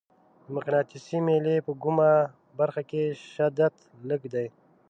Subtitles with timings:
[0.43, 2.09] د مقناطیسي میلې په کومه
[2.59, 3.03] برخه کې
[3.33, 3.73] شدت
[4.09, 4.47] لږ دی؟